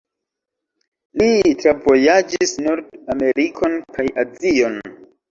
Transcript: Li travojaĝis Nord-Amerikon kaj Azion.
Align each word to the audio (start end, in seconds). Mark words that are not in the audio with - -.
Li 1.21 1.51
travojaĝis 1.59 2.53
Nord-Amerikon 2.67 3.75
kaj 3.99 4.07
Azion. 4.23 4.81